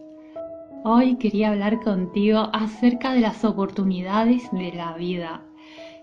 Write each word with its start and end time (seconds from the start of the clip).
Hoy 0.84 1.16
quería 1.16 1.52
hablar 1.52 1.80
contigo 1.80 2.50
acerca 2.52 3.14
de 3.14 3.20
las 3.20 3.42
oportunidades 3.42 4.42
de 4.52 4.72
la 4.72 4.94
vida 4.98 5.46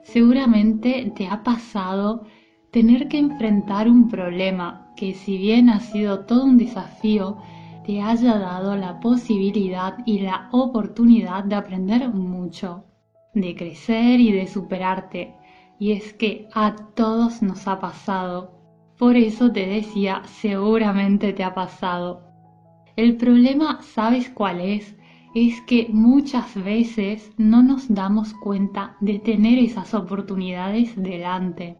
Seguramente 0.03 1.11
te 1.15 1.27
ha 1.27 1.43
pasado 1.43 2.25
tener 2.71 3.07
que 3.07 3.17
enfrentar 3.17 3.87
un 3.89 4.09
problema 4.09 4.93
que 4.95 5.13
si 5.13 5.37
bien 5.37 5.69
ha 5.69 5.79
sido 5.79 6.25
todo 6.25 6.45
un 6.45 6.57
desafío, 6.57 7.37
te 7.85 8.01
haya 8.01 8.37
dado 8.37 8.75
la 8.75 8.99
posibilidad 8.99 9.97
y 10.05 10.19
la 10.19 10.49
oportunidad 10.51 11.43
de 11.43 11.55
aprender 11.55 12.09
mucho, 12.09 12.85
de 13.33 13.55
crecer 13.55 14.19
y 14.19 14.31
de 14.31 14.47
superarte. 14.47 15.35
Y 15.79 15.93
es 15.93 16.13
que 16.13 16.47
a 16.53 16.75
todos 16.95 17.41
nos 17.41 17.67
ha 17.67 17.79
pasado. 17.79 18.59
Por 18.97 19.15
eso 19.15 19.51
te 19.51 19.65
decía, 19.65 20.21
seguramente 20.25 21.33
te 21.33 21.43
ha 21.43 21.53
pasado. 21.53 22.23
El 22.95 23.15
problema, 23.15 23.81
¿sabes 23.81 24.29
cuál 24.29 24.59
es? 24.59 24.95
Es 25.35 25.61
que 25.61 25.89
muchas 25.91 26.55
veces 26.55 27.31
no 27.37 27.61
nos 27.61 27.93
damos 27.93 28.33
cuenta 28.33 28.97
de 28.99 29.19
tener 29.19 29.59
esas 29.59 29.93
oportunidades 29.93 30.95
delante. 30.95 31.77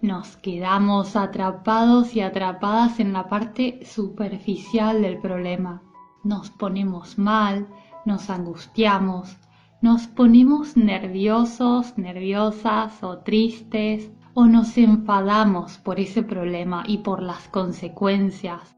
Nos 0.00 0.36
quedamos 0.38 1.16
atrapados 1.16 2.16
y 2.16 2.20
atrapadas 2.20 3.00
en 3.00 3.12
la 3.12 3.28
parte 3.28 3.80
superficial 3.84 5.02
del 5.02 5.18
problema. 5.18 5.82
Nos 6.22 6.50
ponemos 6.50 7.18
mal, 7.18 7.68
nos 8.06 8.30
angustiamos, 8.30 9.38
nos 9.82 10.06
ponemos 10.06 10.76
nerviosos, 10.76 11.98
nerviosas 11.98 13.02
o 13.02 13.18
tristes 13.18 14.10
o 14.32 14.46
nos 14.46 14.76
enfadamos 14.78 15.78
por 15.78 16.00
ese 16.00 16.22
problema 16.22 16.82
y 16.86 16.98
por 16.98 17.22
las 17.22 17.46
consecuencias 17.48 18.74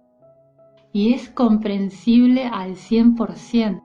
y 0.97 1.13
es 1.13 1.29
comprensible 1.29 2.47
al 2.47 2.75
100%, 2.75 3.83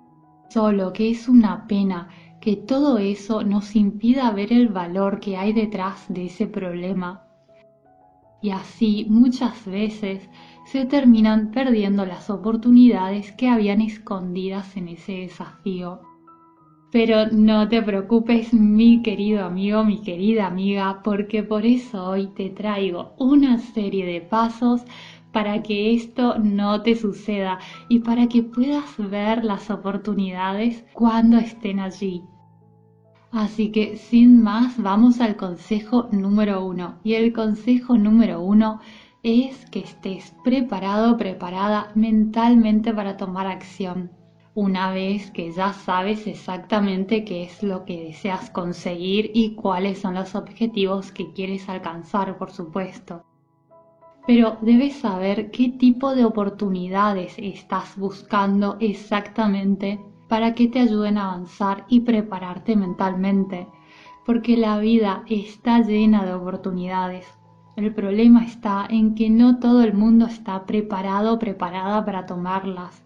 solo 0.52 0.92
que 0.94 1.12
es 1.12 1.30
una 1.30 1.68
pena 1.68 2.10
que 2.42 2.56
todo 2.56 2.98
eso 2.98 3.44
nos 3.44 3.76
impida 3.76 4.32
ver 4.32 4.52
el 4.52 4.68
valor 4.68 5.20
que 5.20 5.38
hay 5.38 5.54
detrás 5.54 6.06
de 6.10 6.26
ese 6.26 6.48
problema. 6.48 7.24
Y 8.42 8.50
así 8.50 9.06
muchas 9.08 9.66
veces 9.66 10.28
se 10.66 10.86
terminan 10.86 11.52
perdiendo 11.52 12.06
las 12.06 12.30
oportunidades 12.30 13.32
que 13.34 13.48
habían 13.48 13.82
escondidas 13.82 14.76
en 14.76 14.90
ese 14.90 15.14
desafío. 15.14 16.02
Pero 16.92 17.28
no 17.32 17.70
te 17.70 17.82
preocupes, 17.82 18.54
mi 18.54 19.02
querido 19.02 19.46
amigo, 19.46 19.86
mi 19.86 20.02
querida 20.02 20.48
amiga, 20.48 21.02
porque 21.04 21.44
por 21.44 21.66
eso 21.66 22.04
hoy 22.04 22.28
te 22.36 22.50
traigo 22.50 23.14
una 23.18 23.60
serie 23.60 24.06
de 24.06 24.20
pasos 24.20 24.84
para 25.32 25.64
que 25.64 25.94
esto 25.94 26.38
no 26.40 26.82
te 26.82 26.96
suceda 26.96 27.60
y 27.90 28.00
para 28.00 28.28
que 28.28 28.44
puedas 28.44 28.98
ver 28.98 29.44
las 29.44 29.70
oportunidades 29.70 30.84
cuando 30.94 31.38
estén 31.38 31.80
allí. 31.80 32.24
Así 33.32 33.72
que 33.72 33.96
sin 33.96 34.44
más 34.44 34.82
vamos 34.82 35.22
al 35.22 35.38
consejo 35.38 36.10
número 36.12 36.66
uno. 36.66 37.00
Y 37.04 37.14
el 37.14 37.32
consejo 37.32 37.98
número 37.98 38.42
uno 38.42 38.82
es 39.24 39.66
que 39.68 39.80
estés 39.80 40.36
preparado, 40.44 41.16
preparada 41.16 41.92
mentalmente 41.96 42.94
para 42.94 43.16
tomar 43.16 43.48
acción. 43.48 44.12
Una 44.54 44.92
vez 44.92 45.32
que 45.32 45.54
ya 45.54 45.72
sabes 45.72 46.28
exactamente 46.28 47.24
qué 47.24 47.44
es 47.44 47.64
lo 47.64 47.86
que 47.86 48.04
deseas 48.04 48.50
conseguir 48.50 49.32
y 49.34 49.56
cuáles 49.56 50.00
son 50.00 50.16
los 50.16 50.36
objetivos 50.36 51.14
que 51.14 51.32
quieres 51.32 51.70
alcanzar, 51.70 52.38
por 52.38 52.52
supuesto 52.52 53.24
pero 54.28 54.58
debes 54.62 54.96
saber 54.98 55.52
qué 55.52 55.70
tipo 55.70 56.16
de 56.16 56.26
oportunidades 56.26 57.34
estás 57.38 57.98
buscando 57.98 58.78
exactamente 58.80 60.00
para 60.28 60.54
que 60.54 60.68
te 60.68 60.80
ayuden 60.80 61.18
a 61.18 61.34
avanzar 61.34 61.86
y 61.90 62.02
prepararte 62.02 62.76
mentalmente, 62.76 63.68
porque 64.26 64.56
la 64.56 64.80
vida 64.80 65.24
está 65.28 65.80
llena 65.80 66.26
de 66.26 66.34
oportunidades. 66.34 67.28
El 67.76 67.94
problema 67.94 68.46
está 68.46 68.86
en 68.90 69.16
que 69.16 69.30
no 69.30 69.60
todo 69.60 69.84
el 69.84 69.94
mundo 69.94 70.28
está 70.28 70.66
preparado 70.66 71.34
o 71.34 71.40
preparada 71.40 72.06
para 72.06 72.26
tomarlas. 72.26 73.04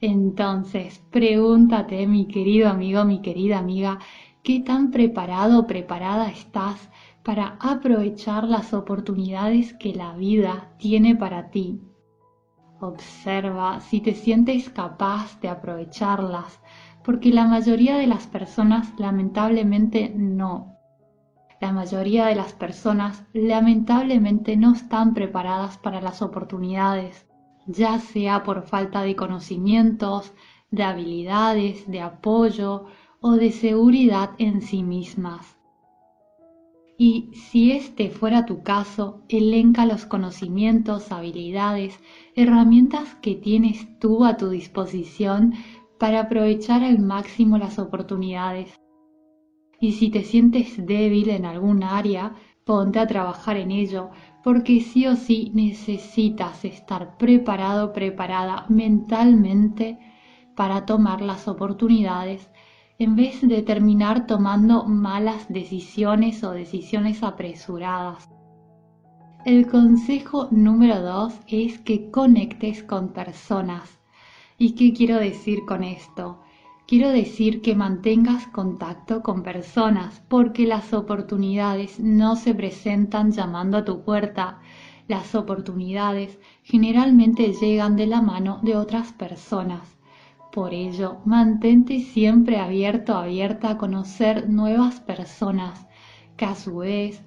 Entonces, 0.00 1.00
pregúntate, 1.10 2.06
mi 2.06 2.26
querido 2.26 2.68
amigo, 2.68 3.04
mi 3.04 3.20
querida 3.20 3.58
amiga, 3.58 3.98
¿qué 4.42 4.60
tan 4.60 4.90
preparado 4.90 5.60
o 5.60 5.66
preparada 5.66 6.30
estás 6.30 6.88
para 7.28 7.58
aprovechar 7.60 8.44
las 8.44 8.72
oportunidades 8.72 9.74
que 9.74 9.92
la 9.92 10.14
vida 10.14 10.70
tiene 10.78 11.14
para 11.14 11.50
ti. 11.50 11.78
Observa 12.80 13.80
si 13.82 14.00
te 14.00 14.14
sientes 14.14 14.70
capaz 14.70 15.38
de 15.42 15.50
aprovecharlas, 15.50 16.58
porque 17.04 17.30
la 17.30 17.46
mayoría 17.46 17.98
de 17.98 18.06
las 18.06 18.26
personas 18.26 18.94
lamentablemente 18.98 20.10
no. 20.16 20.78
La 21.60 21.70
mayoría 21.70 22.24
de 22.24 22.34
las 22.34 22.54
personas 22.54 23.22
lamentablemente 23.34 24.56
no 24.56 24.72
están 24.72 25.12
preparadas 25.12 25.76
para 25.76 26.00
las 26.00 26.22
oportunidades, 26.22 27.26
ya 27.66 27.98
sea 27.98 28.42
por 28.42 28.62
falta 28.62 29.02
de 29.02 29.16
conocimientos, 29.16 30.32
de 30.70 30.82
habilidades, 30.82 31.86
de 31.90 32.00
apoyo 32.00 32.86
o 33.20 33.32
de 33.32 33.52
seguridad 33.52 34.30
en 34.38 34.62
sí 34.62 34.82
mismas. 34.82 35.57
Y 37.00 37.30
si 37.32 37.70
este 37.70 38.10
fuera 38.10 38.44
tu 38.44 38.64
caso, 38.64 39.22
elenca 39.28 39.86
los 39.86 40.04
conocimientos, 40.04 41.12
habilidades, 41.12 42.00
herramientas 42.34 43.14
que 43.22 43.36
tienes 43.36 43.86
tú 44.00 44.24
a 44.24 44.36
tu 44.36 44.48
disposición 44.48 45.54
para 46.00 46.22
aprovechar 46.22 46.82
al 46.82 46.98
máximo 46.98 47.56
las 47.56 47.78
oportunidades. 47.78 48.80
Y 49.80 49.92
si 49.92 50.10
te 50.10 50.24
sientes 50.24 50.84
débil 50.84 51.30
en 51.30 51.44
algún 51.44 51.84
área, 51.84 52.34
ponte 52.64 52.98
a 52.98 53.06
trabajar 53.06 53.56
en 53.58 53.70
ello, 53.70 54.10
porque 54.42 54.80
sí 54.80 55.06
o 55.06 55.14
sí 55.14 55.52
necesitas 55.54 56.64
estar 56.64 57.16
preparado, 57.16 57.92
preparada 57.92 58.66
mentalmente 58.68 60.00
para 60.56 60.84
tomar 60.84 61.20
las 61.20 61.46
oportunidades 61.46 62.50
en 63.00 63.14
vez 63.14 63.40
de 63.42 63.62
terminar 63.62 64.26
tomando 64.26 64.84
malas 64.84 65.46
decisiones 65.48 66.42
o 66.42 66.50
decisiones 66.50 67.22
apresuradas. 67.22 68.28
El 69.44 69.68
consejo 69.68 70.48
número 70.50 71.00
dos 71.00 71.32
es 71.46 71.78
que 71.78 72.10
conectes 72.10 72.82
con 72.82 73.12
personas. 73.12 74.00
¿Y 74.58 74.74
qué 74.74 74.92
quiero 74.92 75.16
decir 75.16 75.60
con 75.64 75.84
esto? 75.84 76.40
Quiero 76.88 77.10
decir 77.10 77.62
que 77.62 77.76
mantengas 77.76 78.48
contacto 78.48 79.22
con 79.22 79.44
personas 79.44 80.20
porque 80.28 80.66
las 80.66 80.92
oportunidades 80.92 82.00
no 82.00 82.34
se 82.34 82.52
presentan 82.52 83.30
llamando 83.30 83.78
a 83.78 83.84
tu 83.84 84.02
puerta. 84.02 84.58
Las 85.06 85.36
oportunidades 85.36 86.36
generalmente 86.64 87.52
llegan 87.52 87.94
de 87.94 88.08
la 88.08 88.22
mano 88.22 88.58
de 88.64 88.76
otras 88.76 89.12
personas. 89.12 89.97
Por 90.52 90.72
ello, 90.72 91.18
mantente 91.24 92.00
siempre 92.00 92.58
abierto 92.58 93.14
abierta 93.14 93.70
a 93.70 93.78
conocer 93.78 94.48
nuevas 94.48 95.00
personas 95.00 95.86
que 96.36 96.46
a 96.46 96.54
su 96.54 96.78
vez 96.78 97.22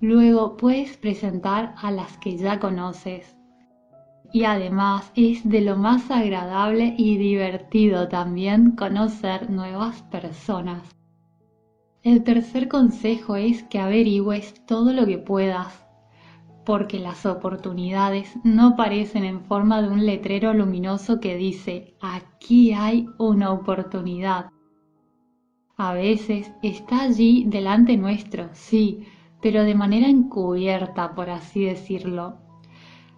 luego 0.00 0.56
puedes 0.56 0.96
presentar 0.96 1.74
a 1.76 1.90
las 1.90 2.16
que 2.18 2.36
ya 2.36 2.58
conoces. 2.58 3.36
Y 4.32 4.44
además 4.44 5.12
es 5.14 5.46
de 5.48 5.60
lo 5.60 5.76
más 5.76 6.10
agradable 6.10 6.94
y 6.96 7.18
divertido 7.18 8.08
también 8.08 8.70
conocer 8.72 9.50
nuevas 9.50 10.02
personas. 10.04 10.82
El 12.02 12.24
tercer 12.24 12.68
consejo 12.68 13.36
es 13.36 13.62
que 13.64 13.78
averigües 13.78 14.64
todo 14.66 14.92
lo 14.92 15.06
que 15.06 15.18
puedas 15.18 15.81
porque 16.64 16.98
las 16.98 17.26
oportunidades 17.26 18.38
no 18.44 18.76
parecen 18.76 19.24
en 19.24 19.40
forma 19.42 19.82
de 19.82 19.88
un 19.88 20.06
letrero 20.06 20.54
luminoso 20.54 21.20
que 21.20 21.36
dice 21.36 21.94
aquí 22.00 22.72
hay 22.72 23.08
una 23.18 23.50
oportunidad. 23.50 24.50
A 25.76 25.94
veces 25.94 26.52
está 26.62 27.02
allí 27.02 27.44
delante 27.48 27.96
nuestro, 27.96 28.48
sí, 28.52 29.04
pero 29.40 29.64
de 29.64 29.74
manera 29.74 30.08
encubierta, 30.08 31.14
por 31.14 31.30
así 31.30 31.64
decirlo. 31.64 32.38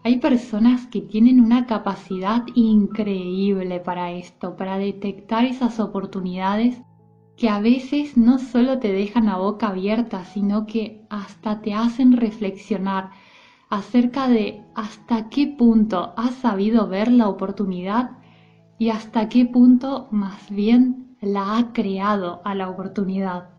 Hay 0.03 0.19
personas 0.19 0.87
que 0.87 1.01
tienen 1.01 1.41
una 1.41 1.67
capacidad 1.67 2.45
increíble 2.55 3.81
para 3.81 4.13
esto, 4.13 4.57
para 4.57 4.79
detectar 4.79 5.45
esas 5.45 5.81
oportunidades 5.81 6.81
que 7.37 7.49
a 7.49 7.59
veces 7.61 8.17
no 8.17 8.39
solo 8.39 8.79
te 8.79 8.93
dejan 8.93 9.27
la 9.27 9.37
boca 9.37 9.69
abierta, 9.69 10.25
sino 10.25 10.67
que 10.67 11.05
hasta 11.11 11.61
te 11.61 11.75
hacen 11.75 12.17
reflexionar 12.17 13.11
acerca 13.71 14.29
de 14.29 14.63
hasta 14.75 15.29
qué 15.29 15.47
punto 15.47 16.13
has 16.17 16.35
sabido 16.35 16.89
ver 16.89 17.11
la 17.11 17.29
oportunidad 17.29 18.13
y 18.79 18.91
hasta 18.91 19.29
qué 19.29 19.47
punto 19.47 20.09
más 20.11 20.51
bien 20.51 21.17
la 21.21 21.57
ha 21.57 21.73
creado 21.73 22.43
a 22.45 22.55
la 22.55 22.69
oportunidad. 22.69 23.51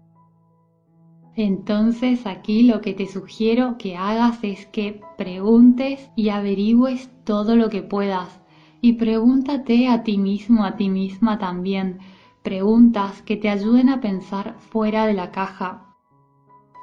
Entonces 1.35 2.25
aquí 2.25 2.63
lo 2.63 2.79
que 2.79 2.93
te 2.93 3.07
sugiero 3.07 3.77
que 3.77 3.97
hagas 3.97 4.39
es 4.43 4.65
que 4.67 5.01
preguntes 5.17 6.09
y 6.15 6.29
averigües 6.29 7.09
todo 7.25 7.55
lo 7.55 7.69
que 7.69 7.81
puedas 7.81 8.39
y 8.79 8.93
pregúntate 8.93 9.87
a 9.89 10.03
ti 10.03 10.17
mismo, 10.17 10.63
a 10.63 10.77
ti 10.77 10.89
misma 10.89 11.39
también, 11.39 11.99
preguntas 12.43 13.21
que 13.23 13.35
te 13.35 13.49
ayuden 13.49 13.89
a 13.89 13.99
pensar 13.99 14.55
fuera 14.59 15.07
de 15.07 15.13
la 15.13 15.31
caja. 15.31 15.84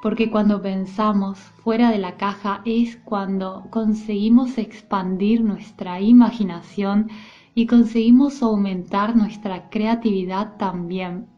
Porque 0.03 0.29
cuando 0.29 0.61
pensamos 0.61 1.39
fuera 1.39 1.89
de 1.89 1.97
la 1.97 2.17
caja 2.17 2.61
es 2.65 2.97
cuando 2.97 3.67
conseguimos 3.69 4.57
expandir 4.57 5.41
nuestra 5.41 6.01
imaginación 6.01 7.09
y 7.55 7.67
conseguimos 7.67 8.43
aumentar 8.43 9.15
nuestra 9.15 9.69
creatividad 9.69 10.57
también. 10.57 11.29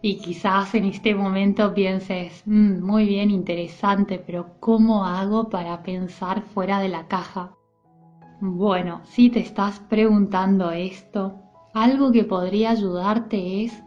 Y 0.00 0.16
quizás 0.20 0.74
en 0.74 0.86
este 0.86 1.14
momento 1.14 1.74
pienses, 1.74 2.42
mm, 2.46 2.80
muy 2.82 3.04
bien, 3.04 3.30
interesante, 3.30 4.18
pero 4.18 4.54
¿cómo 4.58 5.04
hago 5.04 5.50
para 5.50 5.82
pensar 5.82 6.40
fuera 6.40 6.80
de 6.80 6.88
la 6.88 7.08
caja? 7.08 7.54
Bueno, 8.40 9.02
si 9.04 9.28
te 9.28 9.40
estás 9.40 9.80
preguntando 9.80 10.70
esto, 10.70 11.42
algo 11.74 12.10
que 12.10 12.24
podría 12.24 12.70
ayudarte 12.70 13.64
es 13.64 13.82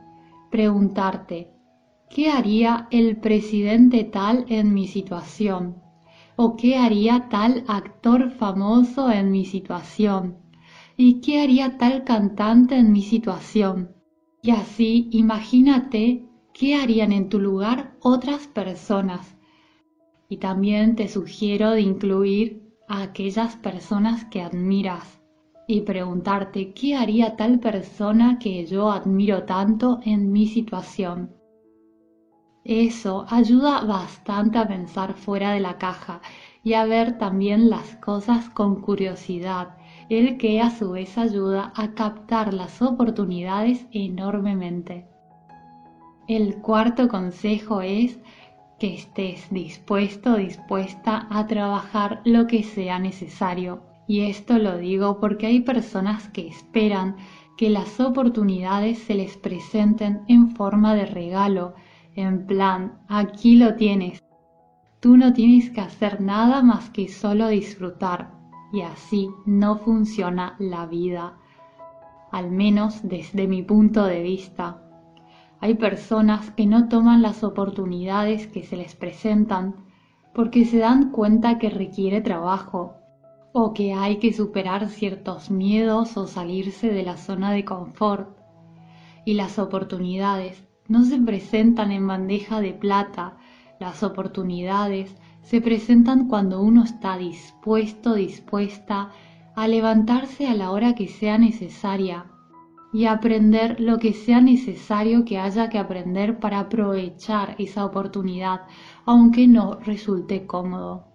preguntarte, 0.51 1.52
¿qué 2.13 2.29
haría 2.29 2.87
el 2.91 3.17
presidente 3.17 4.03
tal 4.03 4.45
en 4.47 4.71
mi 4.75 4.85
situación? 4.85 5.81
¿O 6.35 6.55
qué 6.55 6.77
haría 6.77 7.27
tal 7.27 7.63
actor 7.67 8.29
famoso 8.29 9.09
en 9.09 9.31
mi 9.31 9.45
situación? 9.45 10.37
¿Y 10.95 11.21
qué 11.21 11.41
haría 11.41 11.79
tal 11.79 12.03
cantante 12.03 12.75
en 12.75 12.91
mi 12.91 13.01
situación? 13.01 13.95
Y 14.43 14.51
así 14.51 15.09
imagínate 15.11 16.29
qué 16.53 16.75
harían 16.75 17.13
en 17.13 17.29
tu 17.29 17.39
lugar 17.39 17.97
otras 17.99 18.45
personas. 18.45 19.35
Y 20.29 20.37
también 20.37 20.95
te 20.95 21.07
sugiero 21.07 21.71
de 21.71 21.81
incluir 21.81 22.61
a 22.87 23.01
aquellas 23.01 23.55
personas 23.55 24.23
que 24.25 24.41
admiras 24.41 25.19
y 25.67 25.81
preguntarte 25.81 26.73
qué 26.73 26.93
haría 26.93 27.35
tal 27.37 27.59
persona 27.59 28.37
que 28.37 28.67
yo 28.67 28.91
admiro 28.91 29.45
tanto 29.45 29.99
en 30.03 30.31
mi 30.31 30.45
situación. 30.45 31.42
Eso 32.65 33.25
ayuda 33.29 33.81
bastante 33.81 34.57
a 34.57 34.67
pensar 34.67 35.15
fuera 35.15 35.51
de 35.51 35.59
la 35.59 35.77
caja 35.77 36.21
y 36.63 36.73
a 36.73 36.85
ver 36.85 37.17
también 37.17 37.69
las 37.69 37.95
cosas 37.97 38.49
con 38.49 38.81
curiosidad 38.81 39.75
el 40.09 40.37
que 40.37 40.61
a 40.61 40.69
su 40.69 40.91
vez 40.91 41.17
ayuda 41.17 41.73
a 41.75 41.93
captar 41.93 42.53
las 42.53 42.81
oportunidades 42.81 43.85
enormemente. 43.91 45.07
El 46.27 46.61
cuarto 46.61 47.07
consejo 47.07 47.81
es 47.81 48.19
que 48.79 48.95
estés 48.95 49.49
dispuesto 49.49 50.33
o 50.33 50.37
dispuesta 50.37 51.27
a 51.29 51.47
trabajar 51.47 52.21
lo 52.25 52.47
que 52.47 52.63
sea 52.63 52.99
necesario. 52.99 53.81
Y 54.07 54.21
esto 54.21 54.57
lo 54.57 54.77
digo 54.77 55.19
porque 55.19 55.47
hay 55.47 55.61
personas 55.61 56.27
que 56.29 56.47
esperan 56.47 57.15
que 57.57 57.69
las 57.69 57.99
oportunidades 57.99 58.99
se 58.99 59.15
les 59.15 59.37
presenten 59.37 60.21
en 60.27 60.51
forma 60.51 60.95
de 60.95 61.05
regalo, 61.05 61.75
en 62.15 62.45
plan, 62.45 62.99
aquí 63.07 63.55
lo 63.55 63.75
tienes. 63.75 64.23
Tú 64.99 65.17
no 65.17 65.33
tienes 65.33 65.69
que 65.71 65.81
hacer 65.81 66.21
nada 66.21 66.61
más 66.61 66.89
que 66.89 67.07
solo 67.07 67.47
disfrutar, 67.47 68.31
y 68.71 68.81
así 68.81 69.29
no 69.45 69.77
funciona 69.77 70.55
la 70.59 70.85
vida, 70.85 71.37
al 72.31 72.51
menos 72.51 73.07
desde 73.07 73.47
mi 73.47 73.61
punto 73.63 74.05
de 74.05 74.21
vista. 74.21 74.81
Hay 75.59 75.75
personas 75.75 76.51
que 76.51 76.65
no 76.65 76.89
toman 76.89 77.21
las 77.21 77.43
oportunidades 77.43 78.47
que 78.47 78.63
se 78.63 78.75
les 78.75 78.95
presentan 78.95 79.75
porque 80.33 80.65
se 80.65 80.79
dan 80.79 81.11
cuenta 81.11 81.57
que 81.59 81.69
requiere 81.69 82.21
trabajo 82.21 82.95
o 83.53 83.73
que 83.73 83.93
hay 83.93 84.17
que 84.17 84.33
superar 84.33 84.89
ciertos 84.89 85.51
miedos 85.51 86.17
o 86.17 86.27
salirse 86.27 86.89
de 86.89 87.03
la 87.03 87.17
zona 87.17 87.51
de 87.51 87.63
confort. 87.63 88.35
Y 89.25 89.35
las 89.35 89.59
oportunidades 89.59 90.67
no 90.93 91.03
se 91.05 91.17
presentan 91.17 91.91
en 91.91 92.05
bandeja 92.05 92.61
de 92.61 92.71
plata, 92.71 93.37
las 93.79 94.03
oportunidades 94.03 95.17
se 95.41 95.59
presentan 95.59 96.27
cuando 96.27 96.61
uno 96.61 96.83
está 96.83 97.17
dispuesto, 97.17 98.13
dispuesta 98.13 99.09
a 99.55 99.67
levantarse 99.67 100.47
a 100.47 100.53
la 100.53 100.69
hora 100.69 100.93
que 100.93 101.07
sea 101.07 101.39
necesaria 101.39 102.27
y 102.93 103.05
aprender 103.05 103.79
lo 103.79 103.97
que 103.97 104.13
sea 104.13 104.39
necesario 104.39 105.25
que 105.25 105.39
haya 105.39 105.67
que 105.67 105.79
aprender 105.79 106.37
para 106.39 106.59
aprovechar 106.59 107.55
esa 107.57 107.85
oportunidad, 107.85 108.61
aunque 109.03 109.47
no 109.47 109.79
resulte 109.79 110.45
cómodo. 110.45 111.07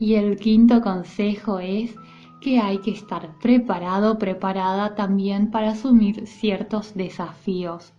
Y 0.00 0.14
el 0.14 0.38
quinto 0.38 0.80
consejo 0.80 1.60
es 1.60 1.94
que 2.40 2.58
hay 2.58 2.78
que 2.78 2.90
estar 2.90 3.38
preparado, 3.38 4.18
preparada 4.18 4.96
también 4.96 5.52
para 5.52 5.70
asumir 5.70 6.26
ciertos 6.26 6.96
desafíos. 6.96 7.95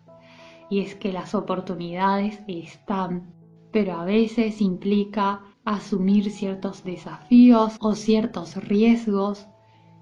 Y 0.69 0.81
es 0.81 0.95
que 0.95 1.11
las 1.11 1.33
oportunidades 1.33 2.41
están 2.47 3.37
pero 3.71 3.93
a 3.93 4.05
veces 4.05 4.61
implica 4.61 5.41
asumir 5.65 6.31
ciertos 6.31 6.83
desafíos 6.83 7.77
o 7.79 7.95
ciertos 7.95 8.55
riesgos 8.55 9.47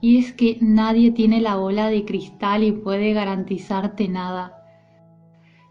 y 0.02 0.18
es 0.20 0.34
que 0.34 0.58
nadie 0.62 1.12
tiene 1.12 1.42
la 1.42 1.56
bola 1.56 1.90
de 1.90 2.06
cristal 2.06 2.64
y 2.64 2.72
puede 2.72 3.14
garantizarte 3.14 4.08
nada. 4.08 4.62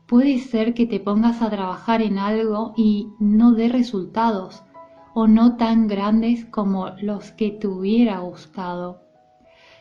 Puede 0.07 0.39
ser 0.39 0.75
que 0.75 0.87
te 0.87 1.01
pongas 1.01 1.41
a 1.41 1.51
trabajar 1.51 2.03
en 2.03 2.19
algo 2.19 2.75
y 2.77 3.09
no 3.21 3.53
dé 3.53 3.69
resultados 3.69 4.63
o 5.15 5.27
no 5.27 5.57
tan 5.57 5.87
grandes 5.87 6.45
como 6.45 6.91
los 7.01 7.31
que 7.33 7.51
te 7.53 7.69
hubiera 7.69 8.19
gustado. 8.19 9.01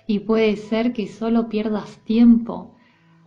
Y 0.06 0.20
puede 0.20 0.56
ser 0.56 0.94
que 0.94 1.08
solo 1.08 1.50
pierdas 1.50 2.00
tiempo, 2.06 2.73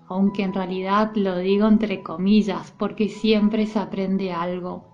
aunque 0.08 0.42
en 0.42 0.52
realidad 0.52 1.12
lo 1.14 1.38
digo 1.38 1.66
entre 1.66 2.02
comillas 2.02 2.72
porque 2.78 3.08
siempre 3.08 3.66
se 3.66 3.78
aprende 3.78 4.32
algo. 4.32 4.84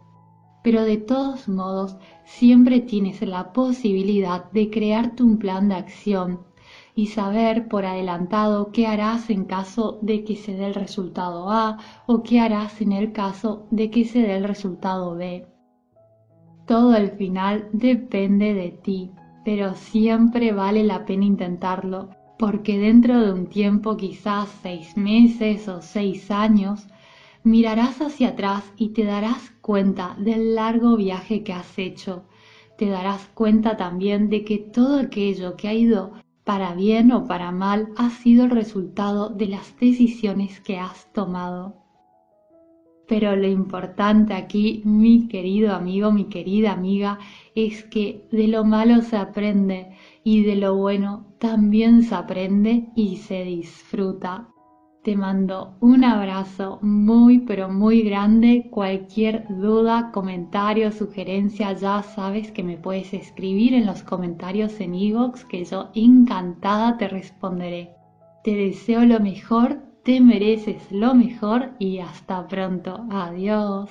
Pero 0.62 0.84
de 0.84 0.96
todos 0.96 1.48
modos, 1.48 1.96
siempre 2.24 2.80
tienes 2.80 3.20
la 3.22 3.52
posibilidad 3.52 4.50
de 4.52 4.70
crearte 4.70 5.22
un 5.22 5.38
plan 5.38 5.68
de 5.68 5.74
acción 5.74 6.40
y 6.94 7.08
saber 7.08 7.68
por 7.68 7.84
adelantado 7.84 8.70
qué 8.70 8.86
harás 8.86 9.30
en 9.30 9.44
caso 9.44 9.98
de 10.02 10.24
que 10.24 10.36
se 10.36 10.54
dé 10.54 10.66
el 10.66 10.74
resultado 10.74 11.50
A 11.50 11.78
o 12.06 12.22
qué 12.22 12.40
harás 12.40 12.80
en 12.80 12.92
el 12.92 13.12
caso 13.12 13.66
de 13.70 13.90
que 13.90 14.04
se 14.04 14.20
dé 14.20 14.36
el 14.36 14.44
resultado 14.44 15.14
B. 15.16 15.46
Todo 16.66 16.94
al 16.94 17.10
final 17.12 17.68
depende 17.72 18.54
de 18.54 18.70
ti, 18.70 19.10
pero 19.44 19.74
siempre 19.74 20.52
vale 20.52 20.84
la 20.84 21.04
pena 21.04 21.24
intentarlo 21.24 22.10
porque 22.42 22.76
dentro 22.76 23.20
de 23.20 23.32
un 23.32 23.46
tiempo, 23.46 23.96
quizás 23.96 24.48
seis 24.62 24.96
meses 24.96 25.68
o 25.68 25.80
seis 25.80 26.28
años, 26.28 26.88
mirarás 27.44 28.00
hacia 28.00 28.30
atrás 28.30 28.64
y 28.76 28.88
te 28.88 29.04
darás 29.04 29.52
cuenta 29.60 30.16
del 30.18 30.56
largo 30.56 30.96
viaje 30.96 31.44
que 31.44 31.52
has 31.52 31.78
hecho. 31.78 32.24
Te 32.76 32.86
darás 32.86 33.28
cuenta 33.34 33.76
también 33.76 34.28
de 34.28 34.44
que 34.44 34.58
todo 34.58 34.98
aquello 34.98 35.54
que 35.56 35.68
ha 35.68 35.74
ido 35.74 36.14
para 36.42 36.74
bien 36.74 37.12
o 37.12 37.28
para 37.28 37.52
mal 37.52 37.90
ha 37.96 38.10
sido 38.10 38.46
el 38.46 38.50
resultado 38.50 39.28
de 39.28 39.46
las 39.46 39.78
decisiones 39.78 40.60
que 40.62 40.80
has 40.80 41.12
tomado. 41.12 41.81
Pero 43.12 43.36
lo 43.36 43.46
importante 43.46 44.32
aquí, 44.32 44.80
mi 44.86 45.28
querido 45.28 45.74
amigo, 45.74 46.10
mi 46.12 46.30
querida 46.30 46.72
amiga, 46.72 47.18
es 47.54 47.84
que 47.84 48.26
de 48.32 48.48
lo 48.48 48.64
malo 48.64 49.02
se 49.02 49.18
aprende 49.18 49.90
y 50.24 50.44
de 50.44 50.56
lo 50.56 50.76
bueno 50.76 51.26
también 51.38 52.04
se 52.04 52.14
aprende 52.14 52.88
y 52.96 53.16
se 53.16 53.44
disfruta. 53.44 54.48
Te 55.04 55.14
mando 55.14 55.76
un 55.80 56.04
abrazo 56.04 56.78
muy 56.80 57.40
pero 57.40 57.68
muy 57.68 58.00
grande. 58.00 58.68
Cualquier 58.70 59.46
duda, 59.46 60.10
comentario, 60.10 60.90
sugerencia, 60.90 61.74
ya 61.74 62.02
sabes 62.02 62.50
que 62.50 62.62
me 62.62 62.78
puedes 62.78 63.12
escribir 63.12 63.74
en 63.74 63.84
los 63.84 64.02
comentarios 64.02 64.80
en 64.80 64.94
iVoox 64.94 65.44
que 65.44 65.66
yo 65.66 65.90
encantada 65.94 66.96
te 66.96 67.08
responderé. 67.08 67.90
Te 68.42 68.56
deseo 68.56 69.04
lo 69.04 69.20
mejor, 69.20 69.91
te 70.04 70.20
mereces 70.20 70.90
lo 70.90 71.14
mejor 71.14 71.70
y 71.78 71.98
hasta 72.00 72.46
pronto. 72.48 73.06
Adiós. 73.10 73.90